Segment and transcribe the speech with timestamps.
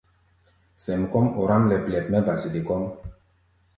[0.83, 2.83] Sɛm kɔ́ʼm ɔráʼm lɛp-lɛp mɛ́ ba sede kɔ́ʼm.